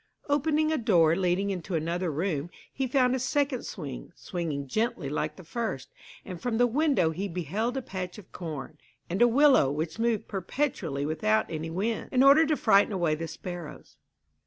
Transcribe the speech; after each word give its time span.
Opening 0.27 0.71
a 0.71 0.79
door 0.79 1.15
leading 1.15 1.51
into 1.51 1.75
another 1.75 2.11
room, 2.11 2.49
he 2.73 2.87
found 2.87 3.13
a 3.13 3.19
second 3.19 3.67
swing, 3.67 4.11
swinging 4.15 4.67
gently 4.67 5.09
like 5.09 5.35
the 5.35 5.43
first, 5.43 5.89
and 6.25 6.41
from 6.41 6.57
the 6.57 6.65
window 6.65 7.11
he 7.11 7.27
beheld 7.27 7.77
a 7.77 7.83
patch 7.83 8.17
of 8.17 8.31
corn, 8.31 8.79
and 9.11 9.21
a 9.21 9.27
willow 9.27 9.69
which 9.69 9.99
moved 9.99 10.27
perpetually 10.27 11.05
without 11.05 11.45
any 11.51 11.69
wind, 11.69 12.09
in 12.11 12.23
order 12.23 12.47
to 12.47 12.57
frighten 12.57 12.91
away 12.91 13.13
the 13.13 13.27
sparrows. 13.27 13.95